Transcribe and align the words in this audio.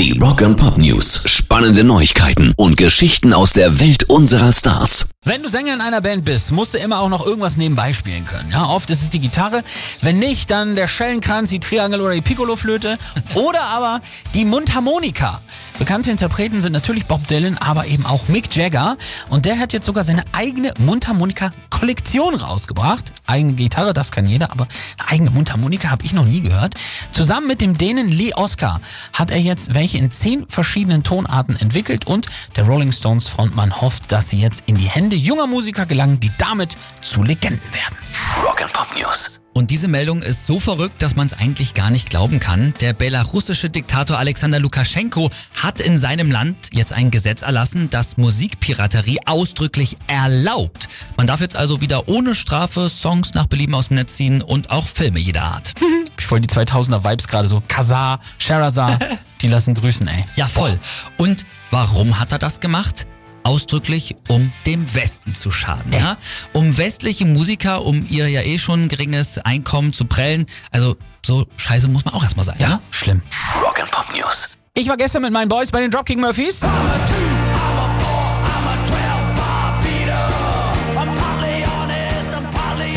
Die 0.00 0.18
Rock 0.18 0.40
and 0.40 0.56
Pop 0.56 0.78
News. 0.78 1.24
Spannende 1.26 1.84
Neuigkeiten 1.84 2.54
und 2.56 2.78
Geschichten 2.78 3.34
aus 3.34 3.52
der 3.52 3.80
Welt 3.80 4.04
unserer 4.04 4.50
Stars. 4.50 5.10
Wenn 5.26 5.42
du 5.42 5.50
Sänger 5.50 5.74
in 5.74 5.82
einer 5.82 6.00
Band 6.00 6.24
bist, 6.24 6.52
musst 6.52 6.72
du 6.72 6.78
immer 6.78 7.00
auch 7.00 7.10
noch 7.10 7.26
irgendwas 7.26 7.58
nebenbei 7.58 7.92
spielen 7.92 8.24
können. 8.24 8.50
Ja, 8.50 8.64
oft 8.64 8.88
ist 8.88 9.02
es 9.02 9.10
die 9.10 9.20
Gitarre, 9.20 9.62
wenn 10.00 10.18
nicht, 10.18 10.50
dann 10.50 10.74
der 10.74 10.88
Schellenkranz, 10.88 11.50
die 11.50 11.60
Triangel 11.60 12.00
oder 12.00 12.14
die 12.14 12.22
Piccoloflöte 12.22 12.96
oder 13.34 13.64
aber 13.64 14.00
die 14.32 14.46
Mundharmonika. 14.46 15.42
Bekannte 15.80 16.10
Interpreten 16.10 16.60
sind 16.60 16.74
natürlich 16.74 17.06
Bob 17.06 17.26
Dylan, 17.26 17.56
aber 17.56 17.86
eben 17.86 18.04
auch 18.04 18.28
Mick 18.28 18.54
Jagger. 18.54 18.98
Und 19.30 19.46
der 19.46 19.58
hat 19.58 19.72
jetzt 19.72 19.86
sogar 19.86 20.04
seine 20.04 20.24
eigene 20.32 20.74
Mundharmonika-Kollektion 20.78 22.34
rausgebracht. 22.34 23.10
Eigene 23.26 23.54
Gitarre, 23.54 23.94
das 23.94 24.12
kann 24.12 24.26
jeder, 24.26 24.52
aber 24.52 24.68
eigene 25.08 25.30
Mundharmonika 25.30 25.88
habe 25.88 26.04
ich 26.04 26.12
noch 26.12 26.26
nie 26.26 26.42
gehört. 26.42 26.74
Zusammen 27.12 27.46
mit 27.46 27.62
dem 27.62 27.78
Dänen 27.78 28.12
Lee 28.12 28.34
Oscar 28.34 28.78
hat 29.14 29.30
er 29.30 29.40
jetzt 29.40 29.72
welche 29.72 29.96
in 29.96 30.10
zehn 30.10 30.46
verschiedenen 30.48 31.02
Tonarten 31.02 31.56
entwickelt 31.56 32.06
und 32.06 32.26
der 32.56 32.64
Rolling 32.64 32.92
Stones 32.92 33.26
Frontmann 33.26 33.80
hofft, 33.80 34.12
dass 34.12 34.28
sie 34.28 34.38
jetzt 34.38 34.64
in 34.66 34.74
die 34.74 34.84
Hände 34.84 35.16
junger 35.16 35.46
Musiker 35.46 35.86
gelangen, 35.86 36.20
die 36.20 36.30
damit 36.36 36.76
zu 37.00 37.22
Legenden 37.22 37.72
werden. 37.72 37.96
Rock 38.38 38.62
and 38.62 38.72
Pop 38.72 38.88
News. 38.96 39.40
Und 39.52 39.70
diese 39.70 39.88
Meldung 39.88 40.22
ist 40.22 40.46
so 40.46 40.60
verrückt, 40.60 41.02
dass 41.02 41.16
man 41.16 41.26
es 41.26 41.32
eigentlich 41.32 41.74
gar 41.74 41.90
nicht 41.90 42.08
glauben 42.08 42.38
kann. 42.38 42.72
Der 42.80 42.92
belarussische 42.92 43.68
Diktator 43.68 44.18
Alexander 44.18 44.60
Lukaschenko 44.60 45.30
hat 45.60 45.80
in 45.80 45.98
seinem 45.98 46.30
Land 46.30 46.70
jetzt 46.72 46.92
ein 46.92 47.10
Gesetz 47.10 47.42
erlassen, 47.42 47.90
das 47.90 48.16
Musikpiraterie 48.16 49.18
ausdrücklich 49.26 49.98
erlaubt. 50.06 50.88
Man 51.16 51.26
darf 51.26 51.40
jetzt 51.40 51.56
also 51.56 51.80
wieder 51.80 52.08
ohne 52.08 52.34
Strafe 52.34 52.88
Songs 52.88 53.34
nach 53.34 53.48
Belieben 53.48 53.74
aus 53.74 53.88
dem 53.88 53.96
Netz 53.96 54.16
ziehen 54.16 54.40
und 54.40 54.70
auch 54.70 54.86
Filme 54.86 55.18
jeder 55.18 55.42
Art. 55.42 55.72
Ich 56.18 56.26
voll 56.26 56.40
die 56.40 56.48
2000er 56.48 57.02
Vibes 57.02 57.28
gerade 57.28 57.48
so. 57.48 57.62
Kazar, 57.66 58.20
Sherazar, 58.36 58.98
die 59.40 59.48
lassen 59.48 59.74
grüßen, 59.74 60.06
ey. 60.06 60.26
Ja, 60.36 60.46
voll. 60.46 60.78
Und 61.16 61.46
warum 61.70 62.20
hat 62.20 62.32
er 62.32 62.38
das 62.38 62.60
gemacht? 62.60 63.06
Ausdrücklich, 63.42 64.16
um 64.28 64.52
dem 64.66 64.94
Westen 64.94 65.34
zu 65.34 65.50
schaden, 65.50 65.92
ja? 65.92 66.16
Um 66.52 66.76
westliche 66.76 67.26
Musiker, 67.26 67.84
um 67.84 68.06
ihr 68.08 68.28
ja 68.28 68.42
eh 68.42 68.58
schon 68.58 68.88
geringes 68.88 69.38
Einkommen 69.38 69.92
zu 69.92 70.04
prellen. 70.04 70.46
Also, 70.70 70.96
so 71.24 71.46
scheiße 71.56 71.88
muss 71.88 72.04
man 72.04 72.14
auch 72.14 72.22
erstmal 72.22 72.44
sein, 72.44 72.56
ja? 72.58 72.80
Schlimm. 72.90 73.22
Rock 73.62 73.80
and 73.80 73.90
Pop 73.90 74.06
News. 74.14 74.56
Ich 74.74 74.88
war 74.88 74.96
gestern 74.96 75.22
mit 75.22 75.32
meinen 75.32 75.48
Boys 75.48 75.70
bei 75.70 75.80
den 75.80 75.90
Dropkick 75.90 76.18
Murphys. 76.18 76.60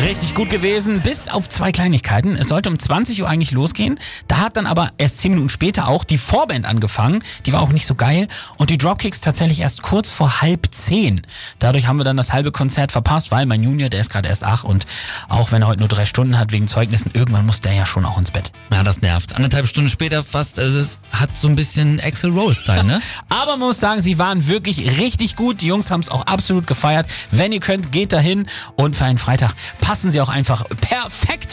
Richtig 0.04 0.36
gut 0.36 0.50
gewesen, 0.50 1.00
bis 1.00 1.30
auf 1.30 1.48
zwei 1.48 1.72
Kleinigkeiten. 1.72 2.36
Es 2.36 2.50
sollte 2.50 2.68
um 2.68 2.78
20 2.78 3.22
Uhr 3.22 3.30
eigentlich 3.30 3.52
losgehen. 3.52 3.98
Da 4.28 4.40
hat 4.40 4.58
dann 4.58 4.66
aber 4.66 4.92
erst 4.98 5.20
10 5.20 5.32
Minuten 5.32 5.48
später 5.48 5.88
auch 5.88 6.04
die 6.04 6.18
Vorband 6.18 6.66
angefangen. 6.66 7.24
Die 7.46 7.54
war 7.54 7.62
auch 7.62 7.72
nicht 7.72 7.88
so 7.88 7.96
geil. 7.96 8.28
Und 8.58 8.70
die 8.70 8.78
Dropkicks 8.78 9.22
tatsächlich 9.22 9.62
erst 9.62 9.82
kurz 9.82 10.10
vor 10.10 10.42
halb 10.42 10.68
zehn. 10.76 11.22
Dadurch 11.60 11.88
haben 11.88 11.96
wir 11.98 12.04
dann 12.04 12.18
das 12.18 12.34
halbe 12.34 12.52
Konzert 12.52 12.92
verpasst, 12.92 13.32
weil 13.32 13.46
mein 13.46 13.64
Junior, 13.64 13.88
der 13.88 14.02
ist 14.02 14.10
gerade 14.10 14.28
erst 14.28 14.44
acht 14.44 14.66
und 14.66 14.86
auch 15.30 15.54
wenn 15.54 15.62
er 15.62 15.70
heute 15.70 15.80
nur 15.80 15.88
drei 15.88 16.06
Stunden 16.06 16.38
hat 16.38 16.52
wegen 16.52 16.68
Zeugnissen, 16.68 17.12
irgendwann 17.14 17.46
muss 17.46 17.62
der 17.62 17.72
ja 17.72 17.86
schon 17.86 18.04
auch 18.04 18.18
ins 18.18 18.32
Bett. 18.32 18.52
Ja, 18.74 18.84
das 18.84 19.02
nervt. 19.02 19.34
Anderthalb 19.36 19.68
Stunden 19.68 19.90
später 19.90 20.22
fast, 20.22 20.60
also 20.60 20.80
es 20.80 21.00
hat 21.14 21.38
so 21.38 21.48
ein 21.48 21.56
bisschen 21.56 22.02
Axel 22.02 22.32
Rose-Style, 22.32 22.84
ne? 22.84 23.02
Aber 23.30 23.52
man 23.52 23.70
muss 23.70 23.80
sagen, 23.80 24.02
sie 24.02 24.18
waren 24.18 24.48
wirklich 24.48 25.00
richtig 25.00 25.38
gut. 25.38 25.62
Die 25.62 25.68
Jungs 25.68 25.92
haben 25.92 26.02
es 26.02 26.10
auch 26.10 26.26
absolut 26.26 26.68
gefeiert. 26.68 27.08
Wenn 27.32 27.54
ihr 27.54 27.62
könnt, 27.62 27.94
geht 27.94 28.12
dahin 28.12 28.48
und 28.76 28.98
für 28.98 29.06
einen 29.06 29.18
Freitag 29.18 29.54
passen 29.94 30.12
sie 30.12 30.22
auch 30.22 30.30
einfach 30.30 30.64
perfekt 30.82 31.52